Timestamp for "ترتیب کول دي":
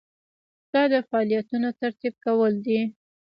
1.79-2.81